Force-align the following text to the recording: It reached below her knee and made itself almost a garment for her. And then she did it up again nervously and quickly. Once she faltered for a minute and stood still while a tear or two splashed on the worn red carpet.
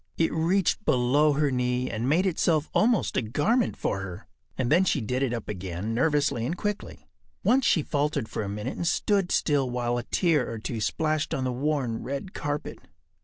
It 0.17 0.33
reached 0.33 0.83
below 0.83 1.33
her 1.33 1.51
knee 1.51 1.87
and 1.91 2.09
made 2.09 2.25
itself 2.25 2.71
almost 2.73 3.15
a 3.17 3.21
garment 3.21 3.77
for 3.77 3.99
her. 3.99 4.27
And 4.57 4.71
then 4.71 4.83
she 4.83 4.99
did 4.99 5.21
it 5.21 5.31
up 5.31 5.47
again 5.47 5.93
nervously 5.93 6.43
and 6.43 6.57
quickly. 6.57 7.07
Once 7.43 7.67
she 7.67 7.83
faltered 7.83 8.27
for 8.27 8.41
a 8.41 8.49
minute 8.49 8.77
and 8.77 8.87
stood 8.87 9.31
still 9.31 9.69
while 9.69 9.99
a 9.99 10.03
tear 10.05 10.51
or 10.51 10.57
two 10.57 10.81
splashed 10.81 11.35
on 11.35 11.43
the 11.43 11.51
worn 11.51 12.01
red 12.01 12.33
carpet. 12.33 12.79